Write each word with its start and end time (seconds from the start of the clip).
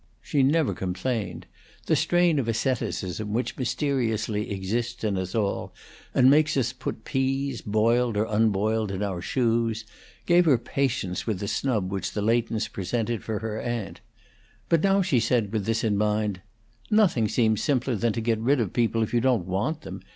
She 0.23 0.41
never 0.41 0.73
complained: 0.73 1.45
the 1.85 1.95
strain 1.95 2.39
of 2.39 2.47
asceticism, 2.47 3.33
which 3.33 3.55
mysteriously 3.55 4.49
exists 4.49 5.03
in 5.03 5.15
us 5.15 5.35
all, 5.35 5.75
and 6.15 6.27
makes 6.27 6.57
us 6.57 6.73
put 6.73 7.05
peas, 7.05 7.61
boiled 7.61 8.17
or 8.17 8.25
unboiled, 8.25 8.89
in 8.91 9.03
our 9.03 9.21
shoes, 9.21 9.85
gave 10.25 10.45
her 10.45 10.57
patience 10.57 11.27
with 11.27 11.37
the 11.37 11.47
snub 11.47 11.91
which 11.91 12.13
the 12.13 12.23
Leightons 12.23 12.67
presented 12.67 13.17
her 13.21 13.25
for 13.25 13.39
her 13.47 13.59
aunt. 13.61 14.01
But 14.69 14.81
now 14.81 15.03
she 15.03 15.19
said, 15.19 15.53
with 15.53 15.65
this 15.65 15.83
in 15.83 15.95
mind: 15.97 16.41
"Nothing 16.89 17.27
seems 17.27 17.61
simpler 17.61 17.95
than 17.95 18.13
to 18.13 18.21
get 18.21 18.39
rid 18.39 18.59
of 18.59 18.73
people 18.73 19.03
if 19.03 19.13
you 19.13 19.21
don't 19.21 19.45
want 19.45 19.81
them. 19.81 20.01